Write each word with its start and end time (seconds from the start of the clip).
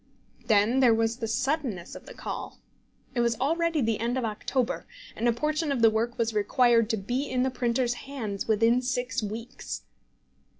Then 0.47 0.79
there 0.79 0.95
was 0.95 1.17
the 1.17 1.27
suddenness 1.27 1.93
of 1.93 2.07
the 2.07 2.15
call. 2.15 2.57
It 3.13 3.19
was 3.19 3.39
already 3.39 3.81
the 3.81 3.99
end 3.99 4.17
of 4.17 4.25
October, 4.25 4.87
and 5.15 5.27
a 5.27 5.31
portion 5.31 5.71
of 5.71 5.83
the 5.83 5.91
work 5.91 6.17
was 6.17 6.33
required 6.33 6.89
to 6.89 6.97
be 6.97 7.29
in 7.29 7.43
the 7.43 7.51
printer's 7.51 7.93
hands 8.09 8.47
within 8.47 8.81
six 8.81 9.21
weeks. 9.21 9.83